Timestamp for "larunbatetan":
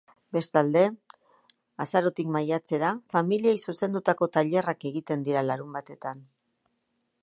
5.51-6.31